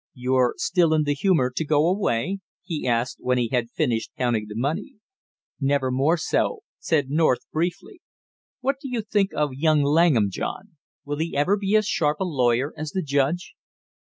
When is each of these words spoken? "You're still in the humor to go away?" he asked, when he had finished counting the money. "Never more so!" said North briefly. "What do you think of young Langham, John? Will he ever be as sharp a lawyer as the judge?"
"You're 0.15 0.55
still 0.57 0.95
in 0.95 1.03
the 1.03 1.13
humor 1.13 1.51
to 1.55 1.63
go 1.63 1.85
away?" 1.87 2.39
he 2.63 2.87
asked, 2.87 3.17
when 3.19 3.37
he 3.37 3.49
had 3.49 3.69
finished 3.69 4.09
counting 4.17 4.47
the 4.47 4.55
money. 4.55 4.95
"Never 5.59 5.91
more 5.91 6.17
so!" 6.17 6.61
said 6.79 7.11
North 7.11 7.45
briefly. 7.51 8.01
"What 8.61 8.77
do 8.81 8.89
you 8.89 9.03
think 9.03 9.31
of 9.35 9.53
young 9.53 9.83
Langham, 9.83 10.31
John? 10.31 10.75
Will 11.05 11.17
he 11.19 11.37
ever 11.37 11.55
be 11.55 11.75
as 11.75 11.85
sharp 11.85 12.19
a 12.19 12.23
lawyer 12.25 12.73
as 12.75 12.89
the 12.93 13.03
judge?" 13.03 13.53